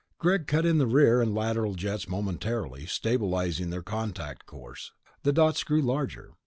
Greg 0.17 0.47
cut 0.47 0.65
in 0.65 0.79
the 0.79 0.87
rear 0.87 1.21
and 1.21 1.35
lateral 1.35 1.75
jets 1.75 2.09
momentarily, 2.09 2.87
stabilizing 2.87 3.69
their 3.69 3.83
contact 3.83 4.47
course; 4.47 4.93
the 5.21 5.31
dots 5.31 5.63
grew 5.63 5.79
larger. 5.79 6.33